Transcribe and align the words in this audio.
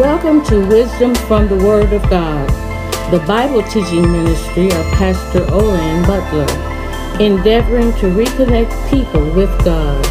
Welcome 0.00 0.42
to 0.46 0.66
Wisdom 0.66 1.14
from 1.14 1.46
the 1.46 1.56
Word 1.56 1.92
of 1.92 2.00
God, 2.08 2.48
the 3.12 3.18
Bible 3.26 3.62
teaching 3.64 4.10
ministry 4.10 4.64
of 4.68 4.86
Pastor 4.94 5.40
Olan 5.40 6.06
Butler, 6.06 7.22
endeavoring 7.22 7.92
to 7.96 8.06
reconnect 8.06 8.72
people 8.88 9.22
with 9.34 9.50
God. 9.62 10.02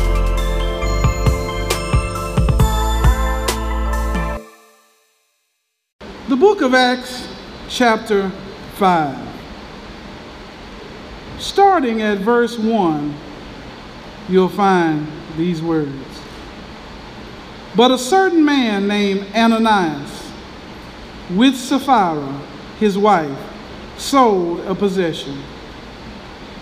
The 6.28 6.36
book 6.36 6.62
of 6.62 6.76
Acts, 6.76 7.28
chapter 7.68 8.30
5. 8.76 9.18
Starting 11.40 12.04
at 12.04 12.20
verse 12.20 12.60
1, 12.60 13.16
you'll 14.30 14.50
find 14.50 15.08
these 15.36 15.64
words. 15.64 16.19
But 17.76 17.92
a 17.92 17.98
certain 17.98 18.44
man 18.44 18.88
named 18.88 19.28
Ananias, 19.36 20.32
with 21.36 21.55
Sapphira, 21.55 22.41
his 22.80 22.98
wife, 22.98 23.38
sold 23.98 24.62
a 24.62 24.73
possession. 24.73 25.41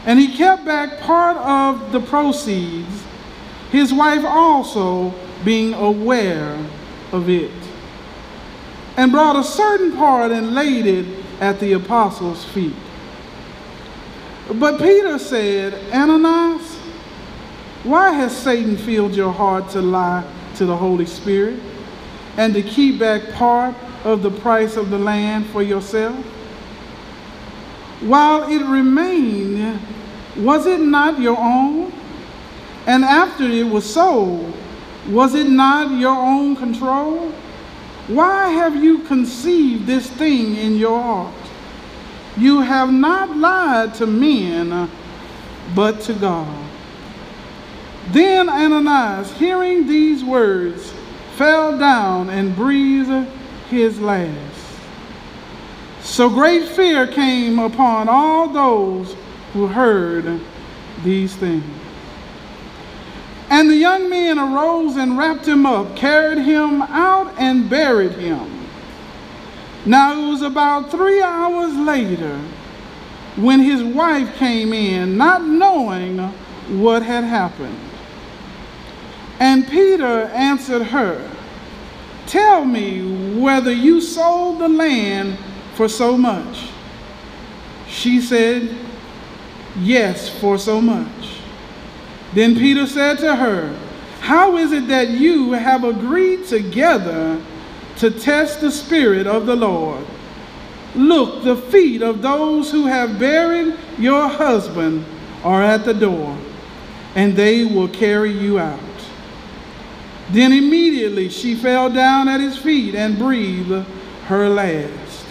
And 0.05 0.19
he 0.19 0.35
kept 0.35 0.65
back 0.65 0.99
part 0.99 1.37
of 1.37 1.91
the 1.91 1.99
proceeds, 1.99 3.03
his 3.71 3.93
wife 3.93 4.23
also 4.25 5.13
being 5.45 5.73
aware 5.73 6.57
of 7.11 7.29
it, 7.29 7.51
and 8.97 9.11
brought 9.11 9.35
a 9.35 9.43
certain 9.43 9.93
part 9.93 10.31
and 10.31 10.53
laid 10.53 10.85
it 10.85 11.05
at 11.39 11.59
the 11.59 11.73
apostles' 11.73 12.43
feet. 12.45 12.75
But 14.53 14.79
Peter 14.79 15.19
said, 15.19 15.73
Ananias, 15.93 16.75
why 17.83 18.11
has 18.11 18.35
Satan 18.35 18.75
filled 18.75 19.15
your 19.15 19.31
heart 19.31 19.69
to 19.69 19.81
lie 19.81 20.25
to 20.57 20.65
the 20.65 20.75
Holy 20.75 21.05
Spirit 21.05 21.59
and 22.37 22.53
to 22.53 22.61
keep 22.61 22.99
back 22.99 23.31
part 23.33 23.75
of 24.03 24.21
the 24.21 24.31
price 24.31 24.75
of 24.75 24.89
the 24.89 24.97
land 24.97 25.45
for 25.47 25.61
yourself? 25.63 26.15
While 28.01 28.49
it 28.49 28.63
remained, 28.65 29.79
was 30.37 30.67
it 30.67 30.79
not 30.79 31.19
your 31.19 31.37
own? 31.37 31.91
And 32.85 33.03
after 33.03 33.43
it 33.43 33.65
was 33.65 33.91
sold, 33.91 34.53
was 35.09 35.33
it 35.35 35.49
not 35.49 35.97
your 35.99 36.15
own 36.15 36.55
control? 36.55 37.31
Why 38.07 38.49
have 38.49 38.81
you 38.81 38.99
conceived 38.99 39.85
this 39.85 40.09
thing 40.09 40.55
in 40.55 40.77
your 40.77 41.01
heart? 41.01 41.33
You 42.37 42.61
have 42.61 42.91
not 42.91 43.35
lied 43.35 43.95
to 43.95 44.05
men, 44.05 44.89
but 45.75 46.01
to 46.01 46.13
God. 46.13 46.66
Then 48.11 48.47
Ananias, 48.49 49.31
hearing 49.33 49.87
these 49.87 50.23
words, 50.23 50.93
fell 51.35 51.77
down 51.77 52.29
and 52.29 52.55
breathed 52.55 53.27
his 53.69 53.99
last. 53.99 54.57
So 56.01 56.29
great 56.29 56.67
fear 56.67 57.05
came 57.05 57.59
upon 57.59 58.07
all 58.07 58.47
those 58.47 59.15
who 59.53 59.67
heard 59.67 60.39
these 61.03 61.35
things. 61.35 61.63
And 63.49 63.69
the 63.69 63.75
young 63.75 64.09
men 64.09 64.39
arose 64.39 64.97
and 64.97 65.17
wrapped 65.17 65.45
him 65.45 65.65
up, 65.65 65.95
carried 65.95 66.39
him 66.39 66.81
out, 66.83 67.33
and 67.37 67.69
buried 67.69 68.13
him. 68.13 68.67
Now 69.85 70.13
it 70.13 70.29
was 70.29 70.41
about 70.41 70.91
three 70.91 71.21
hours 71.21 71.73
later 71.75 72.37
when 73.35 73.59
his 73.59 73.83
wife 73.83 74.35
came 74.37 74.73
in, 74.73 75.17
not 75.17 75.45
knowing 75.45 76.17
what 76.81 77.03
had 77.03 77.23
happened. 77.23 77.86
And 79.39 79.67
Peter 79.67 80.23
answered 80.33 80.83
her, 80.83 81.29
Tell 82.25 82.65
me 82.65 83.39
whether 83.39 83.71
you 83.71 84.01
sold 84.01 84.59
the 84.59 84.67
land 84.67 85.37
for 85.75 85.87
so 85.87 86.17
much. 86.17 86.69
She 87.87 88.19
said, 88.19 88.75
Yes, 89.79 90.27
for 90.27 90.57
so 90.57 90.81
much. 90.81 91.39
Then 92.33 92.55
Peter 92.55 92.85
said 92.85 93.19
to 93.19 93.35
her, 93.35 93.73
How 94.19 94.57
is 94.57 94.71
it 94.71 94.87
that 94.87 95.09
you 95.09 95.53
have 95.53 95.83
agreed 95.83 96.45
together 96.45 97.41
to 97.97 98.11
test 98.11 98.59
the 98.59 98.71
Spirit 98.71 99.27
of 99.27 99.45
the 99.45 99.55
Lord? 99.55 100.05
Look, 100.95 101.43
the 101.43 101.55
feet 101.55 102.01
of 102.01 102.21
those 102.21 102.71
who 102.71 102.87
have 102.87 103.19
buried 103.19 103.75
your 103.99 104.27
husband 104.27 105.05
are 105.43 105.61
at 105.61 105.85
the 105.85 105.93
door, 105.93 106.37
and 107.15 107.35
they 107.35 107.63
will 107.63 107.87
carry 107.87 108.31
you 108.31 108.57
out. 108.59 108.79
Then 110.31 110.51
immediately 110.51 111.29
she 111.29 111.55
fell 111.55 111.89
down 111.89 112.27
at 112.27 112.41
his 112.41 112.57
feet 112.57 112.95
and 112.95 113.17
breathed 113.17 113.85
her 114.25 114.49
last. 114.49 115.25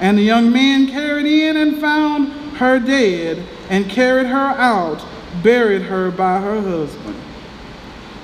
And 0.00 0.16
the 0.16 0.22
young 0.22 0.52
man 0.52 0.86
carried 0.86 1.26
in 1.26 1.56
and 1.56 1.80
found 1.80 2.32
her 2.58 2.78
dead, 2.78 3.44
and 3.68 3.88
carried 3.88 4.26
her 4.26 4.36
out, 4.36 5.04
buried 5.42 5.82
her 5.82 6.10
by 6.10 6.40
her 6.40 6.60
husband. 6.60 7.16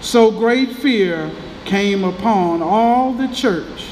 So 0.00 0.30
great 0.30 0.70
fear 0.72 1.30
came 1.64 2.04
upon 2.04 2.62
all 2.62 3.12
the 3.12 3.28
church 3.28 3.86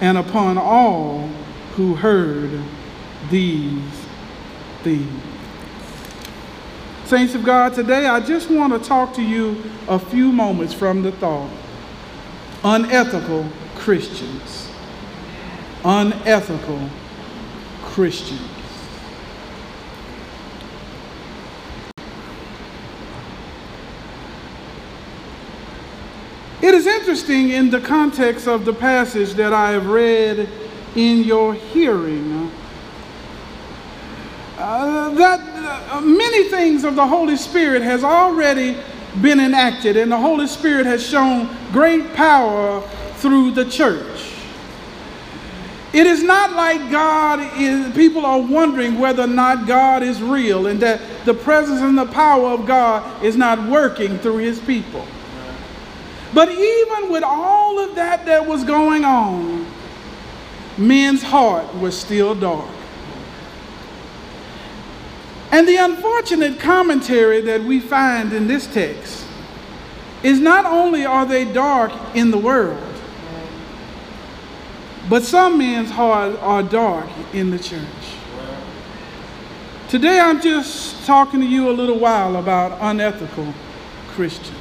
and 0.00 0.18
upon 0.18 0.58
all 0.58 1.28
who 1.74 1.94
heard 1.94 2.62
these 3.30 4.06
things. 4.82 5.31
Saints 7.12 7.34
of 7.34 7.44
God, 7.44 7.74
today 7.74 8.06
I 8.06 8.20
just 8.20 8.48
want 8.48 8.72
to 8.72 8.78
talk 8.78 9.12
to 9.16 9.22
you 9.22 9.62
a 9.86 9.98
few 9.98 10.32
moments 10.32 10.72
from 10.72 11.02
the 11.02 11.12
thought. 11.12 11.50
Unethical 12.64 13.46
Christians. 13.74 14.70
Unethical 15.84 16.88
Christians. 17.82 18.40
It 26.62 26.72
is 26.72 26.86
interesting 26.86 27.50
in 27.50 27.68
the 27.68 27.80
context 27.82 28.48
of 28.48 28.64
the 28.64 28.72
passage 28.72 29.34
that 29.34 29.52
I 29.52 29.72
have 29.72 29.86
read 29.86 30.48
in 30.96 31.24
your 31.24 31.52
hearing 31.52 32.50
uh, 34.56 35.10
that 35.10 35.40
uh, 35.40 35.81
Uh, 35.92 36.00
many 36.00 36.44
things 36.44 36.84
of 36.84 36.96
the 36.96 37.06
Holy 37.06 37.36
Spirit 37.36 37.82
has 37.82 38.02
already 38.02 38.78
been 39.20 39.38
enacted 39.38 39.94
and 39.94 40.10
the 40.10 40.16
Holy 40.16 40.46
Spirit 40.46 40.86
has 40.86 41.06
shown 41.06 41.54
great 41.70 42.14
power 42.14 42.80
through 43.16 43.50
the 43.50 43.66
church. 43.66 44.32
It 45.92 46.06
is 46.06 46.22
not 46.22 46.52
like 46.52 46.90
God 46.90 47.40
is, 47.60 47.94
people 47.94 48.24
are 48.24 48.40
wondering 48.40 48.98
whether 48.98 49.24
or 49.24 49.26
not 49.26 49.66
God 49.66 50.02
is 50.02 50.22
real 50.22 50.66
and 50.66 50.80
that 50.80 51.02
the 51.26 51.34
presence 51.34 51.82
and 51.82 51.98
the 51.98 52.06
power 52.06 52.48
of 52.48 52.64
God 52.64 53.22
is 53.22 53.36
not 53.36 53.68
working 53.68 54.18
through 54.18 54.38
his 54.38 54.58
people. 54.60 55.06
But 56.32 56.48
even 56.48 57.12
with 57.12 57.22
all 57.22 57.78
of 57.78 57.96
that 57.96 58.24
that 58.24 58.46
was 58.46 58.64
going 58.64 59.04
on, 59.04 59.66
men's 60.78 61.22
heart 61.22 61.74
was 61.74 61.94
still 61.98 62.34
dark. 62.34 62.71
And 65.52 65.68
the 65.68 65.76
unfortunate 65.76 66.58
commentary 66.58 67.42
that 67.42 67.62
we 67.62 67.78
find 67.78 68.32
in 68.32 68.46
this 68.46 68.66
text 68.66 69.26
is 70.22 70.40
not 70.40 70.64
only 70.64 71.04
are 71.04 71.26
they 71.26 71.44
dark 71.44 71.92
in 72.14 72.30
the 72.30 72.38
world, 72.38 72.82
but 75.10 75.22
some 75.22 75.58
men's 75.58 75.90
hearts 75.90 76.38
are 76.38 76.62
dark 76.62 77.06
in 77.34 77.50
the 77.50 77.58
church. 77.58 77.82
Today 79.90 80.18
I'm 80.18 80.40
just 80.40 81.04
talking 81.04 81.40
to 81.40 81.46
you 81.46 81.68
a 81.68 81.72
little 81.72 81.98
while 81.98 82.36
about 82.36 82.78
unethical 82.80 83.52
Christians. 84.08 84.56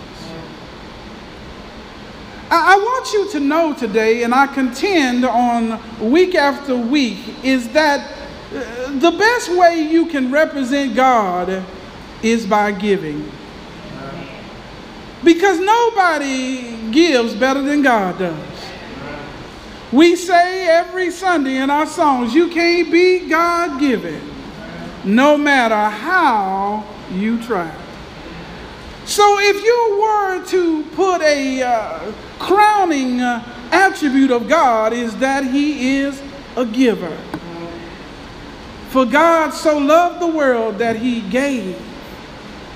I, 2.49 2.75
want 2.75 3.13
you 3.13 3.31
to 3.31 3.39
know 3.39 3.73
today, 3.73 4.23
and 4.23 4.35
I 4.35 4.45
contend 4.45 5.23
on 5.23 5.79
week 6.11 6.35
after 6.35 6.75
week, 6.75 7.19
is 7.45 7.69
that 7.69 8.20
the 8.51 9.15
best 9.17 9.49
way 9.55 9.81
you 9.81 10.07
can 10.07 10.31
represent 10.31 10.95
God 10.95 11.63
is 12.21 12.45
by 12.45 12.71
giving. 12.71 13.31
Because 15.23 15.59
nobody 15.59 16.91
gives 16.91 17.33
better 17.33 17.61
than 17.61 17.81
God 17.81 18.19
does. 18.19 18.47
We 19.91 20.15
say 20.15 20.67
every 20.67 21.11
Sunday 21.11 21.57
in 21.57 21.69
our 21.69 21.85
songs, 21.85 22.33
you 22.33 22.49
can't 22.49 22.91
be 22.91 23.27
God 23.27 23.79
given, 23.79 24.21
no 25.03 25.37
matter 25.37 25.75
how 25.75 26.85
you 27.11 27.41
try. 27.43 27.73
So 29.05 29.39
if 29.39 29.63
you 29.63 29.99
were 30.01 30.45
to 30.47 30.83
put 30.95 31.21
a 31.21 31.61
uh, 31.61 32.11
crowning 32.39 33.21
uh, 33.21 33.43
attribute 33.71 34.31
of 34.31 34.47
God 34.47 34.93
is 34.93 35.15
that 35.17 35.45
he 35.45 35.97
is 35.97 36.21
a 36.55 36.65
giver. 36.65 37.17
For 38.91 39.05
God 39.05 39.51
so 39.51 39.77
loved 39.77 40.19
the 40.19 40.27
world 40.27 40.77
that 40.79 40.97
he 40.97 41.21
gave 41.21 41.81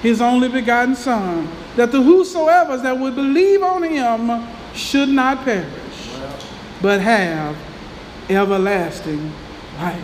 his 0.02 0.22
only 0.22 0.48
begotten 0.48 0.96
Son, 0.96 1.50
that 1.76 1.92
the 1.92 2.02
whosoever 2.02 2.78
that 2.78 2.98
would 2.98 3.16
believe 3.16 3.62
on 3.62 3.84
him 3.84 4.48
should 4.74 5.10
not 5.10 5.44
perish, 5.44 6.10
but 6.82 7.02
have 7.02 7.58
everlasting 8.30 9.34
life. 9.78 10.02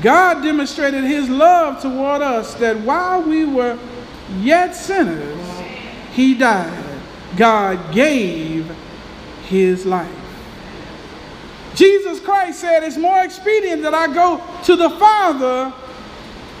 God 0.00 0.42
demonstrated 0.42 1.04
his 1.04 1.28
love 1.28 1.82
toward 1.82 2.22
us 2.22 2.54
that 2.54 2.80
while 2.80 3.20
we 3.20 3.44
were 3.44 3.78
yet 4.38 4.74
sinners, 4.74 5.60
he 6.14 6.34
died. 6.34 6.98
God 7.36 7.92
gave 7.92 8.74
his 9.48 9.84
life. 9.84 10.21
Jesus 11.74 12.20
Christ 12.20 12.60
said, 12.60 12.82
It's 12.82 12.96
more 12.96 13.22
expedient 13.24 13.82
that 13.82 13.94
I 13.94 14.12
go 14.12 14.42
to 14.64 14.76
the 14.76 14.90
Father 14.90 15.72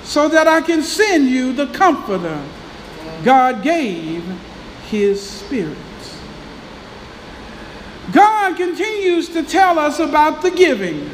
so 0.02 0.28
that 0.28 0.48
I 0.48 0.60
can 0.60 0.82
send 0.82 1.28
you 1.28 1.52
the 1.52 1.66
Comforter. 1.68 2.42
God 3.24 3.62
gave 3.62 4.24
his 4.88 5.20
Spirit. 5.20 5.76
God 8.12 8.56
continues 8.56 9.28
to 9.30 9.42
tell 9.42 9.78
us 9.78 10.00
about 10.00 10.42
the 10.42 10.50
giving 10.50 11.10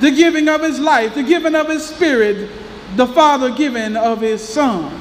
the 0.00 0.10
giving 0.10 0.48
of 0.48 0.62
his 0.62 0.78
life, 0.78 1.14
the 1.14 1.22
giving 1.22 1.54
of 1.54 1.68
his 1.68 1.86
spirit, 1.86 2.50
the 2.96 3.06
Father 3.06 3.50
giving 3.50 3.96
of 3.96 4.20
his 4.20 4.46
Son. 4.46 4.92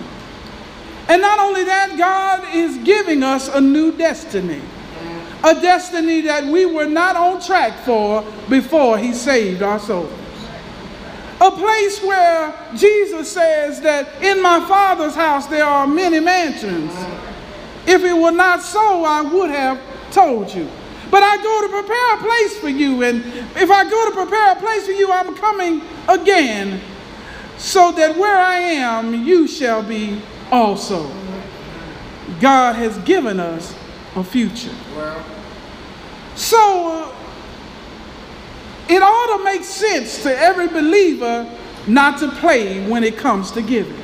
And 1.07 1.21
not 1.21 1.39
only 1.39 1.63
that, 1.65 1.97
God 1.97 2.55
is 2.55 2.77
giving 2.77 3.21
us 3.21 3.47
a 3.49 3.61
new 3.61 3.91
destiny, 3.91 4.61
a 5.43 5.53
destiny 5.61 6.21
that 6.21 6.45
we 6.45 6.65
were 6.65 6.87
not 6.87 7.15
on 7.15 7.41
track 7.41 7.77
for 7.85 8.23
before 8.49 8.97
he 8.97 9.13
saved 9.13 9.61
our 9.61 9.79
souls. 9.79 10.11
A 11.41 11.51
place 11.51 12.01
where 12.01 12.53
Jesus 12.75 13.31
says 13.31 13.81
that 13.81 14.07
in 14.23 14.41
my 14.41 14.65
Father's 14.67 15.15
house 15.15 15.47
there 15.47 15.65
are 15.65 15.85
many 15.85 16.19
mansions. 16.19 16.91
If 17.85 18.03
it 18.03 18.13
were 18.13 18.31
not 18.31 18.61
so, 18.61 19.03
I 19.03 19.21
would 19.21 19.51
have 19.51 19.79
told 20.11 20.53
you. 20.53 20.67
But 21.11 21.23
I 21.23 21.37
go 21.37 21.61
to 21.61 21.69
prepare 21.69 22.15
a 22.15 22.17
place 22.17 22.57
for 22.57 22.69
you. 22.69 23.03
And 23.03 23.23
if 23.55 23.69
I 23.69 23.87
go 23.89 24.09
to 24.09 24.15
prepare 24.15 24.53
a 24.53 24.55
place 24.55 24.85
for 24.85 24.91
you, 24.91 25.11
I'm 25.11 25.35
coming 25.35 25.81
again, 26.07 26.81
so 27.57 27.91
that 27.91 28.17
where 28.17 28.37
I 28.37 28.57
am, 28.57 29.25
you 29.25 29.47
shall 29.47 29.83
be 29.83 30.21
also. 30.51 31.09
God 32.39 32.75
has 32.75 32.97
given 32.99 33.39
us 33.39 33.75
a 34.15 34.23
future. 34.23 34.73
So 36.35 36.91
uh, 36.91 37.15
it 38.89 39.01
ought 39.01 39.37
to 39.37 39.43
make 39.43 39.63
sense 39.63 40.23
to 40.23 40.37
every 40.37 40.67
believer 40.67 41.49
not 41.87 42.19
to 42.19 42.29
play 42.29 42.87
when 42.87 43.03
it 43.03 43.17
comes 43.17 43.51
to 43.51 43.61
giving. 43.61 44.01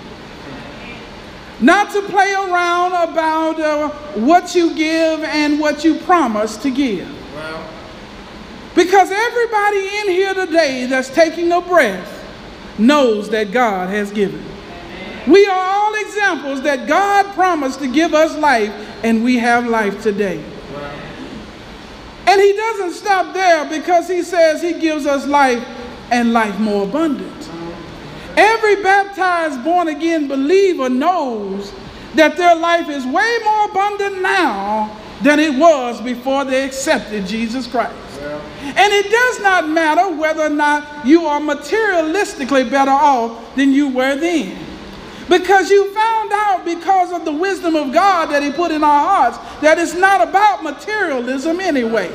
Not 1.60 1.92
to 1.92 2.02
play 2.04 2.34
around 2.34 2.94
about 2.94 3.60
uh, 3.60 3.90
what 4.19 4.56
you 4.56 4.75
give 4.75 5.24
and 5.24 5.60
what 5.60 5.84
you 5.84 6.00
promise 6.00 6.58
to 6.58 6.72
give. 6.72 7.08
Because 8.74 9.12
everybody 9.12 9.88
in 10.00 10.10
here 10.10 10.34
today 10.34 10.86
that's 10.86 11.10
taking 11.10 11.52
a 11.52 11.62
breath 11.62 12.10
knows 12.80 13.30
that 13.30 13.52
God 13.52 13.90
has 13.90 14.12
given. 14.12 14.44
We 15.28 15.46
are 15.46 15.60
all 15.60 15.81
examples 16.31 16.62
that 16.62 16.88
God 16.88 17.33
promised 17.33 17.80
to 17.80 17.88
give 17.92 18.13
us 18.13 18.38
life, 18.38 18.72
and 19.04 19.24
we 19.24 19.38
have 19.38 19.68
life 19.68 20.01
today. 20.01 20.44
And 22.28 22.42
He 22.42 22.54
doesn't 22.54 22.94
stop 22.94 23.33
there 23.33 23.69
because 23.69 24.07
He 24.07 24.24
says 24.24 24.62
He 24.62 24.80
gives 24.80 25.06
us 25.06 25.28
life 25.28 25.66
and 26.12 26.31
life 26.31 26.57
more 26.60 26.83
abundant. 26.83 27.50
Every 28.38 28.81
baptized, 28.81 29.63
born 29.63 29.89
again 29.89 30.28
believer 30.28 30.89
knows 30.89 31.74
that 32.16 32.38
their 32.38 32.56
life 32.56 32.88
is 32.89 33.06
way 33.06 33.38
more 33.44 33.66
abundant 33.66 34.22
now 34.22 34.98
than 35.22 35.39
it 35.39 35.57
was 35.57 36.01
before 36.01 36.45
they 36.45 36.66
accepted 36.66 37.25
Jesus 37.25 37.68
Christ. 37.68 37.95
And 38.62 38.94
it 38.94 39.12
does 39.12 39.42
not 39.42 39.68
matter 39.68 40.16
whether 40.16 40.44
or 40.44 40.50
not 40.50 41.06
you 41.06 41.25
are 41.25 41.42
materialistically 41.42 42.69
better 42.69 42.92
off 42.92 43.56
than 43.56 43.74
you 43.74 43.89
were 43.89 44.16
then. 44.16 44.71
Because 45.30 45.70
you 45.70 45.94
found 45.94 46.32
out 46.34 46.66
because 46.66 47.12
of 47.12 47.26
the 47.26 47.32
wisdom 47.32 47.76
of 47.76 47.94
God 47.94 48.28
that 48.28 48.44
He 48.44 48.52
put 48.52 48.72
in 48.72 48.84
our 48.84 49.08
hearts 49.08 49.38
that 49.62 49.78
it's 49.78 49.96
not 49.96 50.28
about 50.28 50.64
materialism 50.64 51.60
anyway. 51.60 52.12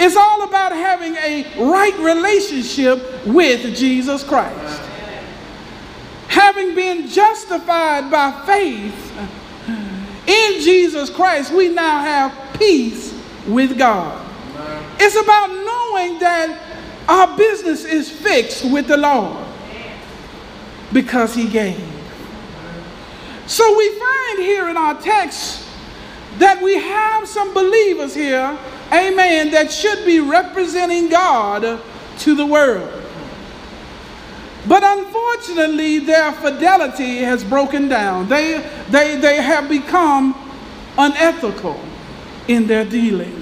It's 0.00 0.16
all 0.16 0.42
about 0.42 0.72
having 0.72 1.14
a 1.16 1.70
right 1.70 1.96
relationship 1.98 3.26
with 3.26 3.76
Jesus 3.76 4.24
Christ 4.24 4.82
having 6.32 6.74
been 6.74 7.06
justified 7.08 8.10
by 8.10 8.32
faith 8.46 9.12
in 10.26 10.60
Jesus 10.62 11.10
Christ, 11.10 11.52
we 11.52 11.68
now 11.68 12.00
have 12.00 12.58
peace 12.58 13.12
with 13.46 13.76
God. 13.76 14.18
It's 14.98 15.14
about 15.14 15.48
knowing 15.50 16.18
that 16.20 16.58
our 17.06 17.36
business 17.36 17.84
is 17.84 18.10
fixed 18.10 18.64
with 18.64 18.86
the 18.86 18.96
Lord 18.96 19.41
because 20.92 21.34
He 21.34 21.48
gave. 21.48 21.80
So 23.46 23.76
we 23.76 23.88
find 23.98 24.38
here 24.38 24.68
in 24.68 24.76
our 24.76 25.00
text 25.00 25.66
that 26.38 26.62
we 26.62 26.78
have 26.78 27.28
some 27.28 27.52
believers 27.52 28.14
here, 28.14 28.58
amen, 28.92 29.50
that 29.50 29.70
should 29.70 30.04
be 30.06 30.20
representing 30.20 31.08
God 31.08 31.80
to 32.18 32.34
the 32.34 32.46
world. 32.46 33.02
But 34.66 34.82
unfortunately, 34.84 35.98
their 35.98 36.32
fidelity 36.32 37.18
has 37.18 37.42
broken 37.42 37.88
down. 37.88 38.28
They, 38.28 38.64
they, 38.90 39.16
they 39.16 39.42
have 39.42 39.68
become 39.68 40.34
unethical 40.96 41.80
in 42.46 42.66
their 42.66 42.84
dealings. 42.84 43.41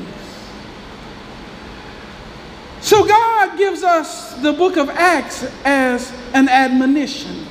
So 2.80 3.06
God 3.06 3.58
gives 3.58 3.82
us 3.82 4.34
the 4.40 4.52
book 4.52 4.76
of 4.76 4.88
Acts 4.88 5.44
as 5.64 6.12
an 6.32 6.48
admonition, 6.48 7.46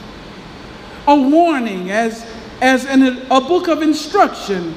a 1.08 1.16
warning, 1.16 1.92
as, 1.92 2.26
as 2.62 2.86
an, 2.86 3.04
a 3.30 3.42
book 3.42 3.68
of 3.68 3.82
instruction 3.82 4.76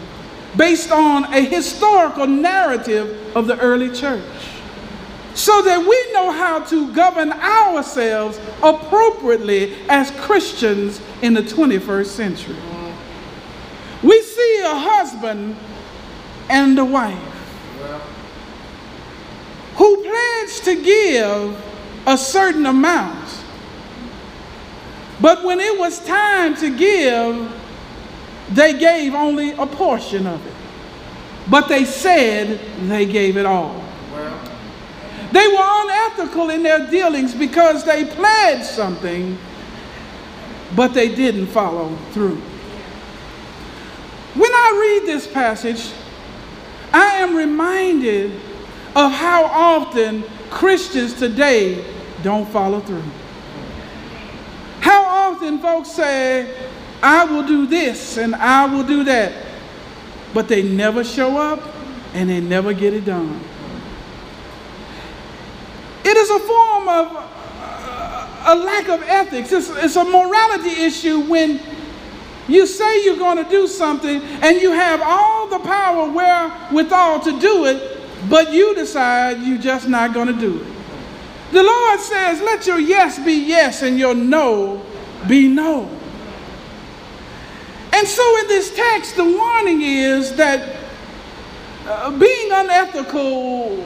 based 0.56 0.90
on 0.90 1.24
a 1.32 1.40
historical 1.40 2.26
narrative 2.26 3.34
of 3.34 3.46
the 3.46 3.58
early 3.58 3.90
church 3.90 4.22
so 5.34 5.62
that 5.62 5.80
we 5.80 6.12
know 6.12 6.30
how 6.30 6.62
to 6.62 6.92
govern 6.92 7.32
ourselves 7.32 8.38
appropriately 8.62 9.74
as 9.88 10.10
Christians 10.12 11.00
in 11.22 11.32
the 11.32 11.40
21st 11.40 12.06
century. 12.06 12.56
We 14.02 14.20
see 14.20 14.60
a 14.62 14.74
husband 14.74 15.56
and 16.50 16.78
a 16.78 16.84
wife 16.84 17.18
who 19.76 20.02
pledged 20.02 20.64
to 20.64 20.82
give 20.82 21.62
a 22.06 22.18
certain 22.18 22.66
amount. 22.66 23.28
But 25.20 25.44
when 25.44 25.60
it 25.60 25.78
was 25.78 26.04
time 26.04 26.56
to 26.56 26.76
give, 26.76 27.50
they 28.50 28.78
gave 28.78 29.14
only 29.14 29.52
a 29.52 29.66
portion 29.66 30.26
of 30.26 30.44
it. 30.46 30.52
But 31.50 31.68
they 31.68 31.84
said 31.84 32.60
they 32.88 33.06
gave 33.06 33.36
it 33.36 33.46
all. 33.46 33.82
They 35.32 35.48
were 35.48 35.64
unethical 35.64 36.50
in 36.50 36.62
their 36.62 36.90
dealings 36.90 37.34
because 37.34 37.84
they 37.84 38.04
pledged 38.04 38.66
something, 38.66 39.38
but 40.76 40.92
they 40.92 41.14
didn't 41.14 41.46
follow 41.46 41.96
through. 42.10 42.36
When 44.34 44.50
I 44.50 44.98
read 45.00 45.08
this 45.08 45.26
passage, 45.26 45.90
I 46.92 47.16
am 47.16 47.34
reminded 47.34 48.38
of 48.94 49.12
how 49.12 49.44
often 49.44 50.24
Christians 50.50 51.14
today 51.14 51.84
don't 52.22 52.48
follow 52.48 52.80
through. 52.80 53.04
How 54.80 55.04
often 55.04 55.58
folks 55.58 55.90
say, 55.90 56.54
I 57.02 57.24
will 57.24 57.46
do 57.46 57.66
this 57.66 58.16
and 58.16 58.34
I 58.34 58.66
will 58.66 58.84
do 58.84 59.04
that, 59.04 59.32
but 60.34 60.48
they 60.48 60.62
never 60.62 61.02
show 61.02 61.36
up 61.36 61.60
and 62.14 62.28
they 62.28 62.40
never 62.40 62.72
get 62.72 62.92
it 62.92 63.04
done. 63.04 63.40
It 66.04 66.16
is 66.16 66.30
a 66.30 66.38
form 66.40 66.88
of 66.88 67.08
uh, 67.14 68.44
a 68.46 68.54
lack 68.54 68.88
of 68.88 69.02
ethics. 69.04 69.52
It's, 69.52 69.70
it's 69.70 69.96
a 69.96 70.04
morality 70.04 70.82
issue 70.82 71.20
when 71.20 71.60
you 72.48 72.66
say 72.66 73.04
you're 73.04 73.16
going 73.16 73.42
to 73.42 73.48
do 73.48 73.66
something 73.66 74.20
and 74.20 74.60
you 74.60 74.72
have 74.72 75.00
all 75.02 75.46
the 75.46 75.60
power 75.60 76.10
wherewithal 76.10 77.20
to 77.20 77.40
do 77.40 77.66
it, 77.66 77.91
but 78.28 78.52
you 78.52 78.74
decide 78.74 79.40
you're 79.42 79.58
just 79.58 79.88
not 79.88 80.14
going 80.14 80.28
to 80.28 80.38
do 80.38 80.60
it. 80.60 80.66
The 81.52 81.62
Lord 81.62 82.00
says, 82.00 82.40
let 82.40 82.66
your 82.66 82.78
yes 82.78 83.18
be 83.18 83.34
yes 83.34 83.82
and 83.82 83.98
your 83.98 84.14
no 84.14 84.84
be 85.28 85.48
no. 85.48 85.88
And 87.92 88.08
so 88.08 88.38
in 88.40 88.48
this 88.48 88.74
text, 88.74 89.16
the 89.16 89.24
warning 89.24 89.82
is 89.82 90.34
that 90.36 90.76
uh, 91.86 92.10
being 92.18 92.50
unethical 92.50 93.76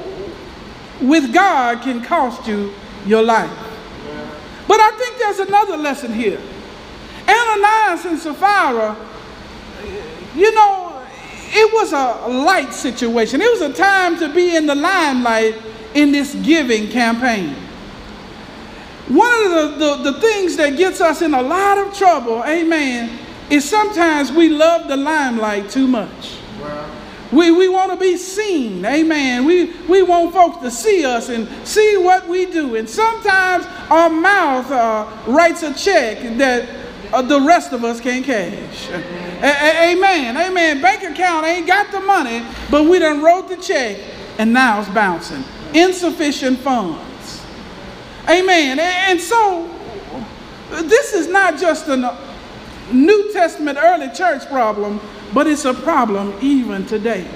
with 1.02 1.32
God 1.32 1.82
can 1.82 2.02
cost 2.02 2.46
you 2.46 2.72
your 3.04 3.22
life. 3.22 3.50
But 4.68 4.80
I 4.80 4.90
think 4.92 5.18
there's 5.18 5.38
another 5.40 5.76
lesson 5.76 6.12
here. 6.12 6.40
Ananias 7.28 8.04
and 8.04 8.18
Sapphira, 8.18 8.96
you 10.34 10.54
know, 10.54 10.95
it 11.48 11.72
was 11.72 11.92
a 11.92 12.28
light 12.28 12.72
situation. 12.72 13.40
It 13.40 13.50
was 13.50 13.60
a 13.60 13.72
time 13.72 14.18
to 14.18 14.32
be 14.32 14.56
in 14.56 14.66
the 14.66 14.74
limelight 14.74 15.56
in 15.94 16.12
this 16.12 16.34
giving 16.34 16.88
campaign. 16.90 17.54
One 19.08 19.32
of 19.44 19.50
the, 19.50 19.76
the, 19.78 20.10
the, 20.12 20.20
things 20.20 20.56
that 20.56 20.76
gets 20.76 21.00
us 21.00 21.22
in 21.22 21.32
a 21.32 21.40
lot 21.42 21.78
of 21.78 21.94
trouble, 21.94 22.42
amen, 22.44 23.18
is 23.50 23.68
sometimes 23.68 24.32
we 24.32 24.48
love 24.48 24.88
the 24.88 24.96
limelight 24.96 25.70
too 25.70 25.86
much. 25.86 26.38
We, 27.32 27.50
we 27.50 27.68
want 27.68 27.92
to 27.92 27.96
be 27.96 28.16
seen, 28.16 28.84
amen. 28.84 29.44
We, 29.44 29.72
we 29.88 30.02
want 30.02 30.32
folks 30.32 30.58
to 30.58 30.70
see 30.70 31.04
us 31.04 31.28
and 31.28 31.48
see 31.66 31.96
what 31.96 32.26
we 32.28 32.46
do. 32.46 32.76
And 32.76 32.88
sometimes 32.88 33.66
our 33.90 34.10
mouth 34.10 34.70
uh, 34.70 35.08
writes 35.26 35.62
a 35.62 35.74
check 35.74 36.20
that 36.38 36.68
uh, 37.12 37.22
the 37.22 37.40
rest 37.40 37.72
of 37.72 37.84
us 37.84 38.00
can't 38.00 38.24
cash. 38.24 38.88
Amen, 39.42 40.36
amen. 40.36 40.80
Bank 40.80 41.02
account 41.02 41.46
ain't 41.46 41.66
got 41.66 41.92
the 41.92 42.00
money, 42.00 42.44
but 42.70 42.84
we 42.84 42.98
done 42.98 43.22
wrote 43.22 43.48
the 43.48 43.56
check 43.56 43.98
and 44.38 44.52
now 44.52 44.80
it's 44.80 44.88
bouncing. 44.90 45.44
Insufficient 45.74 46.58
funds. 46.58 47.42
Amen. 48.28 48.78
And 48.78 49.20
so, 49.20 49.70
this 50.70 51.12
is 51.12 51.28
not 51.28 51.58
just 51.58 51.88
a 51.88 52.18
New 52.92 53.32
Testament 53.32 53.78
early 53.80 54.08
church 54.10 54.46
problem, 54.48 55.00
but 55.34 55.46
it's 55.46 55.64
a 55.64 55.74
problem 55.74 56.34
even 56.40 56.86
today. 56.86 57.26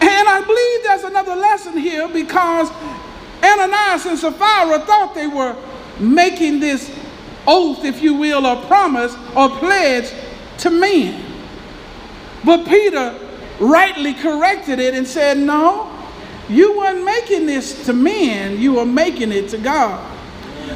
And 0.00 0.28
I 0.28 0.42
believe 0.46 0.82
there's 0.84 1.04
another 1.04 1.34
lesson 1.34 1.76
here 1.76 2.08
because 2.08 2.70
Ananias 3.42 4.06
and 4.06 4.18
Sapphira 4.18 4.80
thought 4.80 5.12
they 5.14 5.26
were 5.26 5.56
making 5.98 6.60
this 6.60 6.90
oath, 7.46 7.84
if 7.84 8.02
you 8.02 8.14
will, 8.14 8.46
or 8.46 8.56
promise 8.66 9.14
or 9.36 9.48
pledge 9.58 10.12
to 10.58 10.70
men. 10.70 11.24
But 12.44 12.66
Peter 12.66 13.18
rightly 13.58 14.14
corrected 14.14 14.78
it 14.78 14.94
and 14.94 15.06
said, 15.06 15.38
No, 15.38 15.90
you 16.48 16.76
weren't 16.78 17.04
making 17.04 17.46
this 17.46 17.86
to 17.86 17.92
men, 17.92 18.60
you 18.60 18.74
were 18.74 18.84
making 18.84 19.32
it 19.32 19.48
to 19.50 19.58
God. 19.58 20.10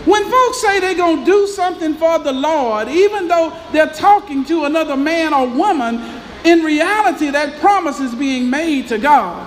When 0.04 0.22
folks 0.30 0.60
say 0.60 0.80
they're 0.80 0.94
going 0.94 1.20
to 1.20 1.24
do 1.24 1.46
something 1.46 1.94
for 1.94 2.18
the 2.18 2.32
Lord, 2.32 2.88
even 2.88 3.28
though 3.28 3.58
they're 3.72 3.92
talking 3.92 4.44
to 4.46 4.64
another 4.64 4.96
man 4.96 5.34
or 5.34 5.46
woman, 5.46 6.22
in 6.44 6.60
reality, 6.60 7.30
that 7.30 7.58
promise 7.60 8.00
is 8.00 8.14
being 8.14 8.48
made 8.48 8.88
to 8.88 8.98
God. 8.98 9.44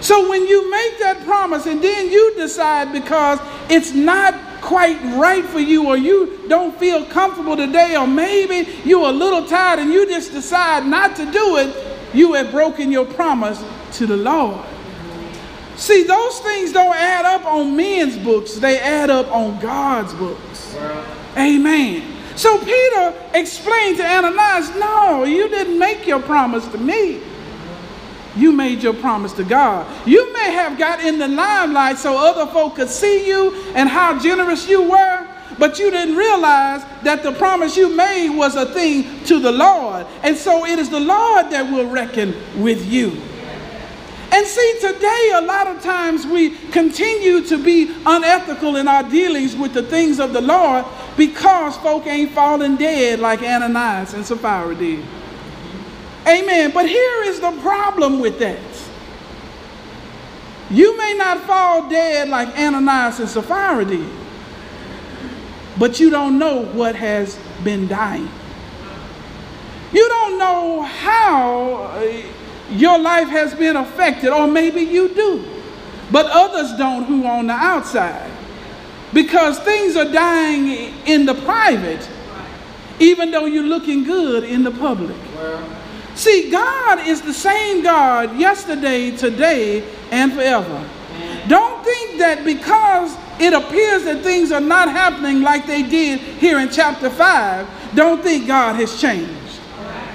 So 0.00 0.28
when 0.28 0.46
you 0.46 0.70
make 0.70 0.98
that 1.00 1.24
promise 1.24 1.66
and 1.66 1.82
then 1.82 2.10
you 2.10 2.34
decide 2.36 2.92
because 2.92 3.38
it's 3.70 3.92
not 3.92 4.34
quite 4.66 5.00
right 5.16 5.44
for 5.44 5.60
you 5.60 5.86
or 5.86 5.96
you 5.96 6.42
don't 6.48 6.76
feel 6.76 7.06
comfortable 7.06 7.56
today 7.56 7.96
or 7.96 8.06
maybe 8.06 8.68
you're 8.84 9.08
a 9.08 9.12
little 9.12 9.46
tired 9.46 9.78
and 9.78 9.92
you 9.92 10.06
just 10.06 10.32
decide 10.32 10.84
not 10.84 11.14
to 11.14 11.24
do 11.30 11.56
it, 11.56 11.74
you 12.12 12.32
have 12.32 12.50
broken 12.50 12.90
your 12.90 13.06
promise 13.06 13.64
to 13.92 14.06
the 14.06 14.16
Lord. 14.16 14.64
See, 15.76 16.02
those 16.02 16.40
things 16.40 16.72
don't 16.72 16.96
add 16.96 17.24
up 17.24 17.44
on 17.46 17.76
men's 17.76 18.16
books, 18.16 18.56
they 18.56 18.80
add 18.80 19.08
up 19.08 19.30
on 19.30 19.60
God's 19.60 20.12
books. 20.14 20.76
Amen. 21.36 22.16
So 22.34 22.58
Peter 22.58 23.14
explained 23.34 23.98
to 23.98 24.04
Ananias, 24.04 24.74
No, 24.76 25.24
you 25.24 25.48
didn't 25.48 25.78
make 25.78 26.06
your 26.06 26.20
promise 26.20 26.66
to 26.68 26.78
me. 26.78 27.22
You 28.36 28.52
made 28.52 28.82
your 28.82 28.94
promise 28.94 29.32
to 29.34 29.44
God. 29.44 29.86
You 30.06 30.32
may 30.32 30.52
have 30.52 30.78
got 30.78 31.00
in 31.00 31.18
the 31.18 31.28
limelight 31.28 31.98
so 31.98 32.16
other 32.16 32.50
folk 32.52 32.76
could 32.76 32.90
see 32.90 33.26
you 33.26 33.54
and 33.74 33.88
how 33.88 34.18
generous 34.18 34.68
you 34.68 34.82
were, 34.82 35.28
but 35.58 35.78
you 35.78 35.90
didn't 35.90 36.16
realize 36.16 36.84
that 37.02 37.22
the 37.22 37.32
promise 37.32 37.76
you 37.76 37.94
made 37.94 38.30
was 38.30 38.54
a 38.54 38.66
thing 38.66 39.24
to 39.24 39.40
the 39.40 39.52
Lord. 39.52 40.06
And 40.22 40.36
so 40.36 40.66
it 40.66 40.78
is 40.78 40.90
the 40.90 41.00
Lord 41.00 41.50
that 41.50 41.70
will 41.72 41.88
reckon 41.88 42.34
with 42.62 42.86
you. 42.86 43.20
And 44.32 44.46
see, 44.46 44.78
today, 44.80 45.30
a 45.34 45.40
lot 45.40 45.66
of 45.68 45.82
times 45.82 46.26
we 46.26 46.50
continue 46.50 47.42
to 47.44 47.62
be 47.62 47.94
unethical 48.04 48.76
in 48.76 48.88
our 48.88 49.02
dealings 49.04 49.56
with 49.56 49.72
the 49.72 49.82
things 49.82 50.18
of 50.18 50.32
the 50.32 50.40
Lord 50.40 50.84
because 51.16 51.76
folk 51.78 52.06
ain't 52.06 52.32
falling 52.32 52.76
dead 52.76 53.20
like 53.20 53.40
Ananias 53.40 54.14
and 54.14 54.26
Sapphira 54.26 54.74
did. 54.74 55.02
Amen. 56.26 56.72
But 56.72 56.88
here 56.88 57.22
is 57.24 57.40
the 57.40 57.52
problem 57.62 58.20
with 58.20 58.38
that. 58.40 58.58
You 60.70 60.96
may 60.98 61.14
not 61.16 61.40
fall 61.42 61.88
dead 61.88 62.28
like 62.28 62.48
Ananias 62.58 63.20
and 63.20 63.28
Sapphira 63.28 63.84
did, 63.84 64.08
but 65.78 66.00
you 66.00 66.10
don't 66.10 66.38
know 66.38 66.64
what 66.64 66.96
has 66.96 67.38
been 67.62 67.86
dying. 67.86 68.28
You 69.92 70.08
don't 70.08 70.38
know 70.38 70.82
how 70.82 71.74
uh, 71.74 72.22
your 72.70 72.98
life 72.98 73.28
has 73.28 73.54
been 73.54 73.76
affected, 73.76 74.30
or 74.30 74.48
maybe 74.48 74.80
you 74.80 75.14
do, 75.14 75.44
but 76.10 76.26
others 76.26 76.76
don't 76.76 77.04
who 77.04 77.24
are 77.24 77.38
on 77.38 77.46
the 77.46 77.52
outside. 77.52 78.28
Because 79.14 79.60
things 79.60 79.96
are 79.96 80.10
dying 80.10 80.92
in 81.06 81.26
the 81.26 81.34
private, 81.34 82.08
even 82.98 83.30
though 83.30 83.46
you're 83.46 83.62
looking 83.62 84.02
good 84.02 84.42
in 84.42 84.64
the 84.64 84.72
public. 84.72 85.16
See, 86.16 86.50
God 86.50 87.06
is 87.06 87.20
the 87.20 87.34
same 87.34 87.82
God 87.82 88.38
yesterday, 88.38 89.14
today, 89.14 89.86
and 90.10 90.32
forever. 90.32 90.88
Don't 91.46 91.84
think 91.84 92.18
that 92.18 92.42
because 92.44 93.16
it 93.38 93.52
appears 93.52 94.04
that 94.04 94.22
things 94.22 94.50
are 94.50 94.60
not 94.60 94.90
happening 94.90 95.42
like 95.42 95.66
they 95.66 95.82
did 95.82 96.18
here 96.18 96.58
in 96.58 96.70
chapter 96.70 97.10
5, 97.10 97.94
don't 97.94 98.22
think 98.22 98.46
God 98.46 98.76
has 98.76 98.98
changed. 98.98 99.30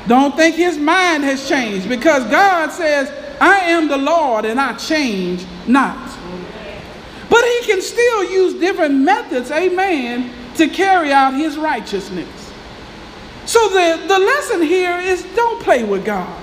Don't 0.08 0.36
think 0.36 0.56
his 0.56 0.78
mind 0.78 1.24
has 1.24 1.48
changed 1.48 1.88
because 1.88 2.26
God 2.26 2.72
says, 2.72 3.10
I 3.40 3.60
am 3.60 3.88
the 3.88 3.98
Lord 3.98 4.46
and 4.46 4.60
I 4.60 4.74
change 4.74 5.46
not. 5.68 6.18
But 7.30 7.46
he 7.46 7.66
can 7.66 7.82
still 7.82 8.24
use 8.30 8.56
different 8.56 8.96
methods, 8.96 9.52
amen, 9.52 10.32
to 10.56 10.68
carry 10.68 11.14
out 11.14 11.36
his 11.36 11.58
righteousness. 11.58 12.41
So 13.46 13.70
the, 13.70 14.08
the 14.08 14.20
lesson 14.20 14.62
here 14.62 14.98
is 15.00 15.24
don't 15.36 15.62
play 15.62 15.84
with 15.84 16.06
God. 16.06 16.38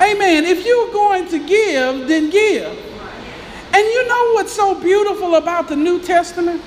Amen. 0.00 0.44
If 0.44 0.66
you're 0.66 0.92
going 0.92 1.28
to 1.28 1.38
give, 1.38 2.08
then 2.08 2.30
give. 2.30 2.66
And 2.66 3.84
you 3.84 4.08
know 4.08 4.32
what's 4.34 4.52
so 4.52 4.74
beautiful 4.80 5.36
about 5.36 5.68
the 5.68 5.76
New 5.76 6.00
Testament? 6.00 6.60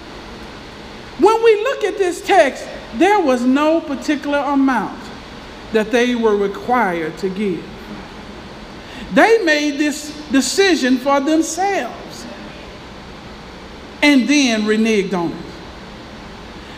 When 1.19 1.43
we 1.43 1.55
look 1.63 1.83
at 1.83 1.97
this 1.97 2.21
text, 2.21 2.67
there 2.95 3.19
was 3.19 3.43
no 3.43 3.81
particular 3.81 4.39
amount 4.39 5.01
that 5.73 5.91
they 5.91 6.15
were 6.15 6.35
required 6.35 7.17
to 7.19 7.29
give. 7.29 7.63
They 9.13 9.43
made 9.43 9.77
this 9.77 10.11
decision 10.31 10.97
for 10.97 11.19
themselves 11.19 12.25
and 14.01 14.27
then 14.27 14.63
reneged 14.63 15.13
on 15.13 15.31
it. 15.31 15.46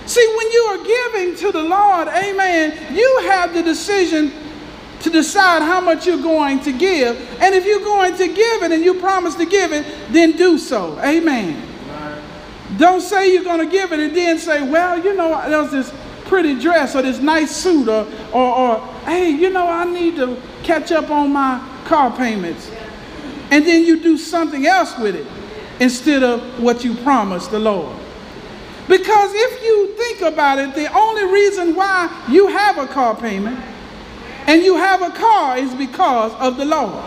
See, 0.10 0.28
when 0.36 0.51
you 0.51 0.62
are 0.62 0.84
giving 0.84 1.36
to 1.36 1.51
the 1.51 1.62
Lord, 1.62 2.08
amen, 2.08 2.96
you 2.96 3.20
have 3.28 3.54
the 3.54 3.62
decision 3.62 4.32
to 5.01 5.10
decide 5.12 5.62
how 5.62 5.80
much 5.80 6.08
you're 6.08 6.20
going 6.20 6.62
to 6.62 6.72
give. 6.72 7.16
And 7.39 7.54
if 7.54 7.63
you're 7.63 7.84
going 7.84 8.18
to 8.18 8.25
give 8.25 8.63
it 8.63 8.72
and 8.72 8.84
you 8.84 8.96
promise 8.96 9.36
to 9.36 9.46
give 9.46 9.72
it, 9.72 9.86
then 10.12 10.32
do 10.32 10.58
so. 10.58 11.00
Amen. 11.01 11.62
Don't 12.80 13.01
say 13.01 13.32
you're 13.32 13.44
going 13.44 13.60
to 13.63 13.72
give 13.72 13.92
it 13.92 14.00
and 14.00 14.18
then 14.18 14.39
say, 14.39 14.68
well, 14.68 14.98
you 14.98 15.16
know, 15.16 15.48
there's 15.48 15.70
this 15.70 15.94
pretty 16.25 16.60
dress 16.60 16.96
or 16.96 17.04
this 17.04 17.20
nice 17.20 17.56
suit 17.56 17.88
or, 17.88 18.08
or, 18.34 18.56
or 18.56 18.80
hey, 19.06 19.30
you 19.30 19.51
know, 19.51 19.68
I 19.68 19.86
need 19.86 20.16
to 20.16 20.42
catch 20.63 20.92
up 20.92 21.12
on 21.12 21.32
my 21.32 21.63
car 21.86 22.10
payments. 22.18 22.72
And 23.51 23.63
then 23.63 23.86
you 23.86 24.01
do 24.01 24.18
something 24.18 24.66
else 24.66 24.98
with 24.98 25.16
it 25.16 25.28
instead 25.80 26.24
of 26.24 26.60
what 26.60 26.84
you 26.84 26.96
promised 26.96 27.51
the 27.51 27.60
Lord. 27.60 27.96
Because 28.89 29.31
if 29.36 29.63
you 29.63 29.93
think 29.93 30.22
about 30.22 30.58
it, 30.58 30.74
the 30.74 30.91
only 30.98 31.31
reason 31.31 31.75
why 31.75 32.25
you 32.27 32.48
have 32.48 32.79
a 32.79 32.88
car 32.88 33.15
payment 33.15 33.60
and 34.48 34.63
you 34.63 34.77
have 34.77 35.03
a 35.03 35.12
car 35.12 35.60
is 35.60 35.74
because 35.75 36.34
of 36.39 36.58
the 36.58 36.65
Lord. 36.65 37.05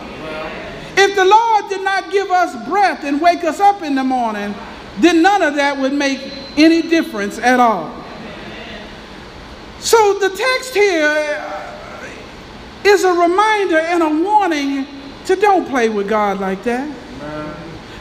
If 0.96 1.16
the 1.16 1.24
Lord 1.24 1.68
did 1.68 1.82
not 1.82 2.12
give 2.12 2.30
us 2.30 2.54
breath 2.68 3.02
and 3.02 3.20
wake 3.20 3.42
us 3.42 3.58
up 3.58 3.82
in 3.82 3.96
the 3.96 4.04
morning, 4.04 4.54
then 5.00 5.22
none 5.22 5.42
of 5.42 5.56
that 5.56 5.76
would 5.76 5.92
make 5.92 6.20
any 6.56 6.82
difference 6.82 7.38
at 7.38 7.58
all. 7.58 7.92
So 9.80 10.20
the 10.20 10.28
text 10.28 10.74
here 10.74 11.44
is 12.84 13.02
a 13.02 13.12
reminder 13.12 13.78
and 13.78 14.04
a 14.04 14.08
warning 14.08 14.86
to 15.24 15.34
don't 15.34 15.68
play 15.68 15.88
with 15.88 16.08
God 16.08 16.38
like 16.38 16.62
that. 16.62 16.96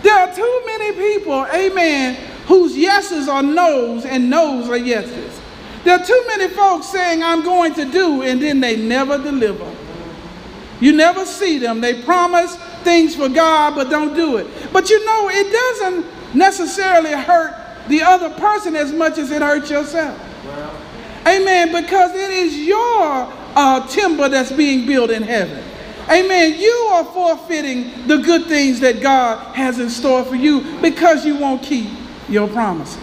There 0.04 0.14
are 0.16 0.36
too 0.36 0.62
many 0.68 0.92
people, 0.92 1.48
amen, 1.48 2.31
whose 2.52 2.76
yeses 2.76 3.30
are 3.30 3.42
no's 3.42 4.04
and 4.04 4.30
no's 4.30 4.68
are 4.68 4.76
yeses. 4.76 5.40
There 5.86 5.98
are 5.98 6.06
too 6.06 6.24
many 6.28 6.50
folks 6.50 6.88
saying, 6.88 7.24
I'm 7.24 7.44
going 7.44 7.74
to 7.76 7.86
do, 7.86 8.24
and 8.24 8.42
then 8.42 8.60
they 8.60 8.76
never 8.76 9.18
deliver. 9.18 9.74
You 10.82 10.92
never 10.92 11.26
see 11.26 11.60
them. 11.60 11.80
They 11.80 12.04
promise 12.04 12.58
things 12.84 13.16
for 13.16 13.30
God, 13.30 13.76
but 13.76 13.90
don't 13.90 14.14
do 14.14 14.36
it. 14.36 14.48
But 14.74 14.90
you 14.90 15.04
know, 15.06 15.30
it 15.32 15.50
doesn't 15.50 16.36
necessarily 16.36 17.14
hurt 17.14 17.56
the 17.88 18.02
other 18.02 18.30
person 18.32 18.76
as 18.76 18.92
much 18.92 19.18
as 19.18 19.32
it 19.32 19.42
hurts 19.42 19.72
yourself. 19.72 20.20
Amen. 21.26 21.72
Because 21.72 22.14
it 22.14 22.32
is 22.32 22.58
your 22.58 23.32
uh, 23.56 23.88
timber 23.88 24.28
that's 24.28 24.52
being 24.52 24.86
built 24.86 25.10
in 25.10 25.24
heaven. 25.24 25.64
Amen. 26.10 26.60
You 26.60 26.90
are 26.92 27.06
forfeiting 27.06 28.08
the 28.08 28.18
good 28.18 28.48
things 28.48 28.82
that 28.82 29.02
God 29.02 29.56
has 29.56 29.80
in 29.80 29.90
store 29.90 30.26
for 30.26 30.36
you 30.36 30.82
because 30.82 31.26
you 31.26 31.38
won't 31.38 31.64
keep 31.64 32.01
your 32.30 32.48
promises. 32.48 32.98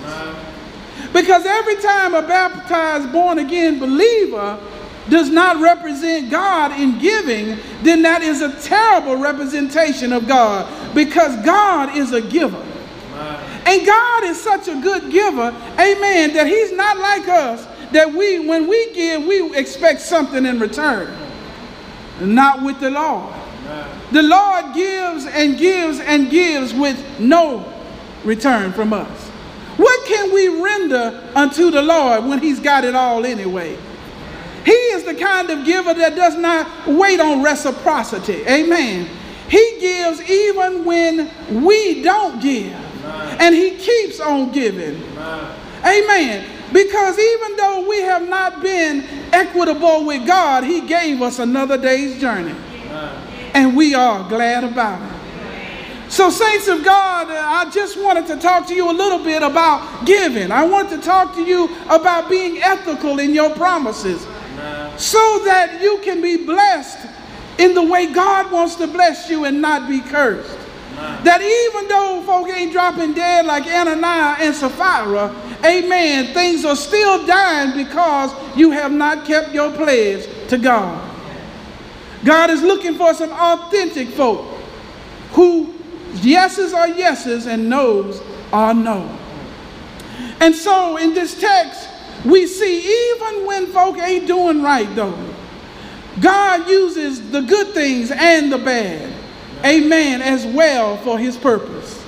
Because 1.13 1.47
every 1.47 1.77
time 1.77 2.15
a 2.15 2.23
baptized, 2.23 3.13
born 3.13 3.39
again 3.39 3.79
believer 3.79 4.59
does 5.09 5.31
not 5.31 5.61
represent 5.61 6.31
God 6.31 6.79
in 6.79 6.99
giving, 6.99 7.59
then 7.83 8.03
that 8.03 8.23
is 8.23 8.43
a 8.43 8.53
terrible 8.61 9.17
representation 9.17 10.13
of 10.13 10.29
God 10.29 10.95
because 10.95 11.35
God 11.45 11.97
is 11.97 12.13
a 12.13 12.21
giver. 12.21 12.63
And 13.65 13.85
God 13.85 14.25
is 14.25 14.41
such 14.41 14.69
a 14.69 14.81
good 14.81 15.11
giver, 15.11 15.49
amen, 15.79 16.33
that 16.35 16.47
He's 16.47 16.73
not 16.73 16.99
like 16.99 17.29
us 17.29 17.67
that 17.93 18.13
we, 18.13 18.39
when 18.47 18.67
we 18.69 18.93
give, 18.93 19.25
we 19.25 19.57
expect 19.57 20.01
something 20.01 20.45
in 20.45 20.59
return. 20.59 21.15
Not 22.21 22.63
with 22.63 22.81
the 22.81 22.91
Lord. 22.91 23.35
The 24.13 24.23
Lord 24.23 24.75
gives 24.75 25.27
and 25.27 25.59
gives 25.59 26.01
and 26.01 26.31
gives 26.31 26.73
with 26.73 27.21
no 27.21 27.61
return 28.25 28.73
from 28.73 28.93
us. 28.93 29.29
What 29.77 30.07
can 30.07 30.33
we 30.35 30.49
render 30.61 31.31
unto 31.35 31.71
the 31.71 31.83
Lord 31.83 32.25
when 32.25 32.41
He's 32.41 32.61
got 32.61 32.85
it 32.85 32.95
all 32.95 33.25
anyway? 33.25 33.77
He 34.65 34.73
is 34.73 35.05
the 35.05 35.15
kind 35.15 35.49
of 35.51 35.65
giver 35.65 35.95
that 35.95 36.15
does 36.17 36.37
not 36.37 36.87
wait 36.87 37.21
on 37.21 37.43
reciprocity. 37.43 38.45
Amen. 38.47 39.09
He 39.49 39.77
gives 39.81 40.21
even 40.29 40.85
when 40.85 41.65
we 41.65 42.03
don't 42.03 42.43
give. 42.43 42.73
And 43.41 43.55
He 43.55 43.77
keeps 43.77 44.21
on 44.21 44.53
giving. 44.53 45.03
Amen. 45.85 46.47
Because 46.73 47.19
even 47.19 47.57
though 47.57 47.89
we 47.89 48.03
have 48.03 48.29
not 48.29 48.61
been 48.61 49.05
equitable 49.33 50.05
with 50.05 50.27
God, 50.27 50.65
He 50.65 50.83
gave 50.83 51.23
us 51.23 51.39
another 51.39 51.79
day's 51.79 52.21
journey. 52.21 52.55
And 53.55 53.77
we 53.77 53.95
are 53.95 54.29
glad 54.29 54.65
about 54.65 55.01
it. 55.01 55.18
So, 56.09 56.31
saints 56.31 56.69
of 56.69 56.85
God, 56.85 57.29
uh, 57.29 57.35
I 57.35 57.71
just 57.71 57.99
wanted 58.00 58.27
to 58.29 58.37
talk 58.37 58.67
to 58.69 58.75
you 58.75 58.91
a 58.91 58.93
little 58.93 59.23
bit 59.23 59.43
about 59.43 60.07
giving. 60.07 60.50
I 60.50 60.65
want 60.65 60.88
to 60.91 60.99
talk 60.99 61.35
to 61.35 61.43
you 61.43 61.69
about 61.88 62.31
being 62.31 62.62
ethical 62.62 63.19
in 63.19 63.35
your 63.35 63.50
promises 63.50 64.27
so 64.97 65.43
that 65.45 65.81
you 65.81 66.00
can 66.03 66.21
be 66.21 66.45
blessed 66.45 67.07
in 67.59 67.75
the 67.75 67.83
way 67.83 68.12
God 68.12 68.50
wants 68.50 68.77
to 68.77 68.87
bless 68.87 69.29
you 69.29 69.45
and 69.45 69.61
not 69.61 69.88
be 69.88 70.00
cursed. 70.00 70.57
That 70.97 71.43
even 71.43 71.88
though 71.88 72.23
folk 72.27 72.49
ain't 72.49 72.73
dropping 72.73 73.15
dead 73.15 73.47
like 73.47 73.67
Ananias 73.67 74.41
and 74.41 74.55
Sapphira, 74.55 75.35
amen, 75.65 76.35
things 76.35 76.65
are 76.65 76.75
still 76.75 77.25
dying 77.27 77.77
because 77.77 78.33
you 78.57 78.71
have 78.73 78.91
not 78.91 79.25
kept 79.25 79.55
your 79.55 79.71
pledge 79.73 80.27
to 80.49 80.59
God. 80.59 81.05
God 82.25 82.50
is 82.50 82.62
looking 82.62 82.95
for 82.95 83.15
some 83.15 83.31
authentic 83.31 84.09
folk 84.09 84.45
who 85.33 85.77
yeses 86.25 86.73
are 86.73 86.89
yeses 86.89 87.47
and 87.47 87.69
noes 87.69 88.21
are 88.53 88.75
no. 88.75 89.19
And 90.41 90.55
so 90.55 90.97
in 90.97 91.15
this 91.15 91.41
text, 91.41 91.89
we 92.25 92.47
see 92.47 93.13
even 93.13 93.47
when 93.47 93.67
folk 93.69 93.99
ain't 93.99 94.27
doing 94.27 94.63
right 94.63 94.93
though, 94.95 95.35
God 96.21 96.69
uses 96.69 97.31
the 97.31 97.43
good 97.43 97.69
things 97.75 98.11
and 98.11 98.53
the 98.53 98.59
bad, 98.59 99.13
amen, 99.65 100.21
as 100.23 100.45
well 100.47 100.97
for 100.99 101.19
his 101.19 101.37
purpose. 101.37 102.03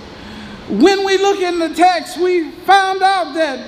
When 0.69 1.05
we 1.05 1.19
look 1.19 1.41
in 1.41 1.59
the 1.59 1.75
text, 1.75 2.19
we 2.19 2.51
found 2.51 3.03
out 3.03 3.35
that 3.35 3.59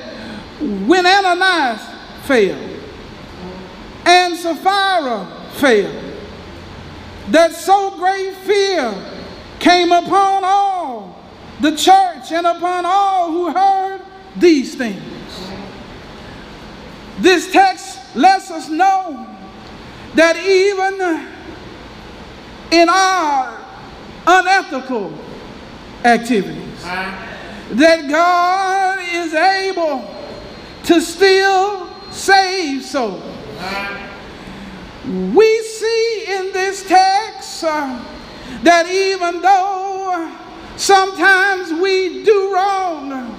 when 0.60 1.06
Ananias 1.06 1.82
failed 2.24 2.80
and 4.04 4.36
Sapphira 4.36 5.26
failed, 5.54 6.04
that 7.28 7.52
so 7.52 7.96
great 7.96 8.34
fear 8.38 8.94
came 9.62 9.92
upon 9.92 10.42
all 10.44 11.16
the 11.60 11.70
church 11.76 12.32
and 12.32 12.46
upon 12.46 12.84
all 12.84 13.30
who 13.30 13.52
heard 13.52 14.02
these 14.36 14.74
things. 14.74 15.00
This 17.20 17.52
text 17.52 18.00
lets 18.16 18.50
us 18.50 18.68
know 18.68 19.24
that 20.16 20.36
even 20.36 21.28
in 22.72 22.88
our 22.88 23.64
unethical 24.26 25.16
activities, 26.04 26.82
that 26.82 28.08
God 28.08 28.98
is 29.00 29.32
able 29.32 30.12
to 30.84 31.00
still 31.00 31.88
save 32.10 32.84
souls. 32.84 33.22
We 35.06 35.62
see 35.62 36.24
in 36.28 36.52
this 36.52 36.84
text 36.88 37.62
uh, 37.62 38.04
that 38.62 38.86
even 38.86 39.40
though 39.40 40.36
sometimes 40.76 41.72
we 41.80 42.24
do 42.24 42.54
wrong, 42.54 43.38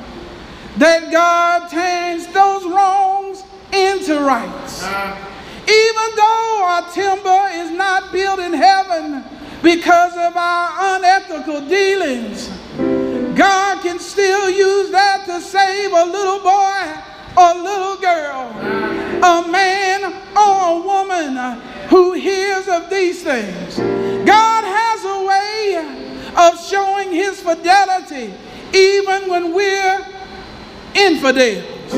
that 0.78 1.12
God 1.12 1.70
turns 1.70 2.28
those 2.28 2.66
wrongs 2.66 3.44
into 3.72 4.20
rights. 4.20 4.84
Uh-huh. 4.84 5.30
Even 5.66 6.16
though 6.16 6.62
our 6.66 6.92
timber 6.92 7.50
is 7.54 7.72
not 7.72 8.12
built 8.12 8.40
in 8.40 8.54
heaven 8.54 9.24
because 9.62 10.14
of 10.14 10.36
our 10.36 10.98
unethical 10.98 11.68
dealings, 11.68 12.50
God 13.38 13.82
can 13.82 14.00
still 14.00 14.50
use 14.50 14.92
that 14.92 15.26
to 15.26 15.40
save 15.42 15.92
a 15.92 16.06
little 16.06 16.40
boy 16.40 17.04
a 17.38 17.54
little 17.56 17.98
girl, 17.98 18.52
uh-huh. 18.54 19.44
a 19.46 19.52
man 19.52 20.04
or 20.38 20.78
a 20.78 20.82
woman 20.86 21.60
who 21.90 22.14
hears 22.14 22.68
of 22.68 22.90
these 22.90 23.24
things. 23.24 23.78
God 23.78 24.64
has 24.64 24.73
a 24.73 24.73
way 24.73 24.73
of 26.36 26.60
showing 26.66 27.12
his 27.12 27.42
fidelity 27.42 28.34
even 28.74 29.30
when 29.30 29.54
we're 29.54 30.06
infidels. 30.96 31.94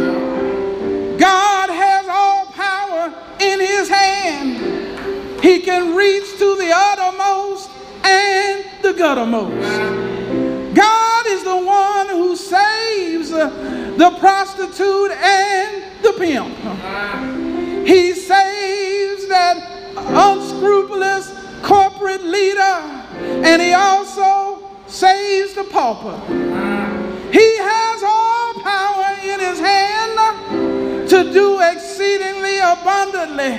God 1.19 1.69
has 1.69 2.07
all 2.09 2.45
power 2.47 3.13
in 3.39 3.59
his 3.59 3.89
hand. 3.89 5.41
He 5.41 5.61
can 5.61 5.95
reach 5.95 6.37
to 6.37 6.55
the 6.57 6.71
uttermost 6.73 7.69
and 8.03 8.65
the 8.81 8.93
guttermost. 8.93 10.75
God 10.75 11.25
is 11.27 11.43
the 11.43 11.57
one 11.57 12.09
who 12.09 12.35
saves 12.35 13.29
the 13.29 14.15
prostitute 14.19 15.11
and 15.11 15.83
the 16.03 16.13
pimp. 16.17 16.55
He 17.87 18.13
saves 18.13 19.27
that 19.27 19.71
unscrupulous 19.95 21.31
corporate 21.65 22.23
leader, 22.23 22.77
and 23.43 23.59
he 23.59 23.73
also 23.73 24.59
saves 24.85 25.55
the 25.55 25.63
pauper. 25.63 26.15
He 27.31 27.57
has 27.57 28.03
all 28.03 28.53
power 28.61 29.17
in 29.23 29.39
his 29.39 29.59
hand 29.59 31.09
to 31.09 31.33
do 31.33 31.59
exceedingly 31.61 32.59
abundantly 32.59 33.53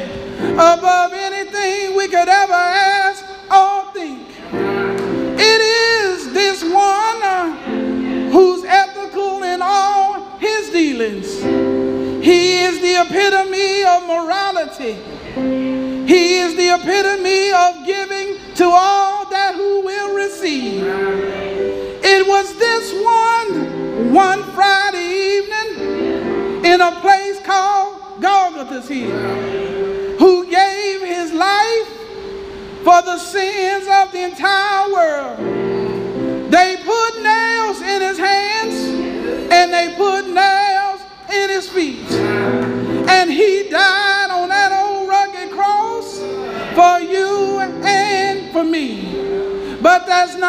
above 0.54 1.12
anything 1.12 1.96
we 1.96 2.06
could 2.06 2.28
ever 2.28 2.52
ask 2.52 3.24
or 3.50 3.92
think. 3.92 4.28
It 4.52 5.60
is 5.60 6.32
this 6.32 6.62
one 6.62 8.30
who's 8.30 8.64
ethical 8.64 9.42
in 9.42 9.60
all 9.62 10.38
his 10.38 10.70
dealings. 10.70 11.42
He 12.24 12.58
is 12.58 12.80
the 12.80 13.02
epitome 13.04 13.82
of 13.82 14.06
morality. 14.06 14.96
Epitome 16.88 17.50
of 17.50 17.84
giving 17.84 18.36
to 18.54 18.64
all 18.64 19.28
that 19.28 19.56
who 19.56 19.80
will 19.80 20.14
receive. 20.14 20.84
It 20.84 22.24
was 22.24 22.56
this 22.58 22.92
one, 23.02 24.12
one 24.14 24.44
Friday 24.52 25.38
evening 25.38 26.64
in 26.64 26.80
a 26.80 26.92
place 27.00 27.40
called 27.40 28.20
Golgotha's 28.20 28.86
Hill, 28.88 30.16
who 30.18 30.48
gave 30.48 31.00
his 31.02 31.32
life 31.32 31.88
for 32.84 33.02
the 33.02 33.18
sins 33.18 33.88
of 33.90 34.12
the 34.12 34.22
entire 34.22 34.92
world. 34.92 35.55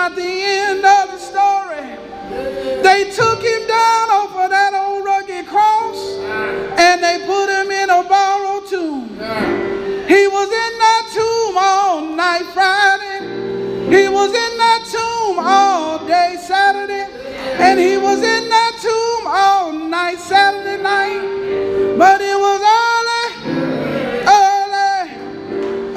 Not 0.08 0.16
the 0.16 0.24
end 0.24 0.86
of 0.86 1.12
the 1.12 1.18
story. 1.18 1.84
They 2.82 3.12
took 3.12 3.42
him 3.42 3.68
down 3.68 4.10
of 4.10 4.50
that 4.50 4.74
old 4.74 5.04
rugged 5.04 5.48
cross 5.48 5.98
and 6.80 7.04
they 7.04 7.26
put 7.26 7.50
him 7.50 7.70
in 7.72 7.90
a 7.90 8.04
borrowed 8.08 8.68
tomb. 8.68 9.10
He 10.08 10.28
was 10.28 10.48
in 10.48 10.74
that 10.86 11.04
tomb 11.14 11.58
all 11.58 12.06
night 12.16 12.46
Friday. 12.54 13.20
He 13.90 14.08
was 14.08 14.30
in 14.30 14.58
that 14.64 14.82
tomb 14.90 15.40
all 15.40 16.06
day 16.08 16.38
Saturday. 16.40 17.08
And 17.60 17.80
he 17.80 17.98
was 17.98 18.20
in 18.20 18.48
that 18.48 18.74
tomb 18.82 19.28
all 19.28 19.74
night 19.74 20.20
Saturday 20.20 20.82
night. 20.82 21.98
But 21.98 22.22
it 22.22 22.38
was 22.40 22.62
early, 22.80 23.28
early, 24.40 25.12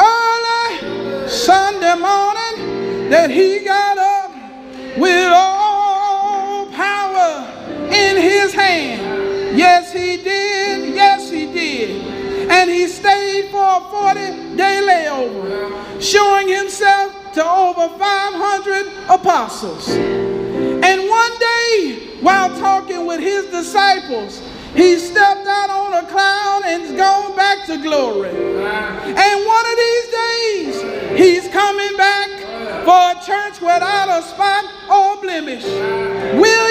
early 0.00 1.28
Sunday 1.28 1.94
morning 1.94 2.40
that 3.10 3.28
he 3.28 3.49
a 13.80 13.90
40 13.90 14.56
day 14.56 14.80
layover, 14.82 16.02
showing 16.02 16.48
himself 16.48 17.12
to 17.34 17.44
over 17.44 17.88
500 17.98 18.86
apostles. 19.08 19.88
And 19.88 21.08
one 21.08 21.38
day, 21.38 22.18
while 22.20 22.48
talking 22.58 23.06
with 23.06 23.20
his 23.20 23.46
disciples, 23.46 24.42
he 24.74 24.98
stepped 24.98 25.46
out 25.46 25.70
on 25.70 26.04
a 26.04 26.06
cloud 26.08 26.62
and's 26.64 26.92
gone 26.92 27.34
back 27.34 27.66
to 27.66 27.76
glory. 27.82 28.30
And 28.30 29.46
one 29.46 29.66
of 29.66 29.76
these 29.84 30.08
days, 30.24 31.18
he's 31.18 31.52
coming 31.52 31.96
back 31.96 32.30
for 32.84 33.18
a 33.18 33.24
church 33.24 33.60
without 33.60 34.08
a 34.08 34.22
spot 34.22 34.64
or 34.88 35.20
blemish. 35.20 35.64
Will? 35.64 36.69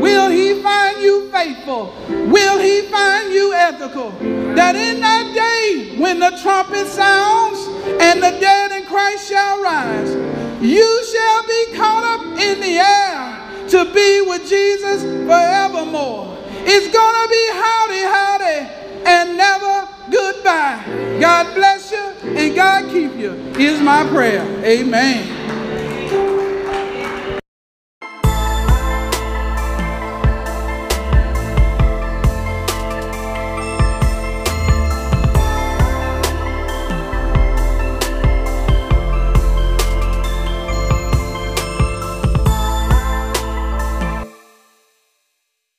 Will 0.00 0.30
he 0.30 0.62
find 0.62 1.00
you 1.00 1.30
faithful? 1.30 1.94
Will 2.08 2.58
he 2.58 2.82
find 2.82 3.32
you 3.32 3.52
ethical? 3.54 4.10
That 4.54 4.76
in 4.76 5.00
that 5.00 5.34
day 5.34 5.96
when 5.98 6.20
the 6.20 6.38
trumpet 6.42 6.86
sounds 6.86 7.58
and 8.00 8.22
the 8.22 8.30
dead 8.40 8.72
in 8.72 8.86
Christ 8.86 9.28
shall 9.28 9.62
rise, 9.62 10.14
you 10.62 11.04
shall 11.04 11.42
be 11.46 11.76
caught 11.76 12.04
up 12.04 12.38
in 12.38 12.60
the 12.60 12.78
air 12.78 13.68
to 13.68 13.84
be 13.92 14.22
with 14.22 14.48
Jesus 14.48 15.02
forevermore. 15.02 16.36
It's 16.64 16.92
gonna 16.94 17.28
be 17.28 17.48
howdy, 17.52 18.02
howdy, 18.02 19.04
and 19.06 19.36
never 19.36 19.88
goodbye. 20.10 21.18
God 21.20 21.54
bless 21.54 21.92
you 21.92 22.30
and 22.36 22.54
God 22.54 22.90
keep 22.90 23.16
you, 23.16 23.32
is 23.56 23.80
my 23.80 24.06
prayer. 24.08 24.42
Amen. 24.64 25.37